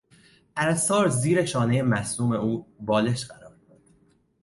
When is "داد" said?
3.69-3.81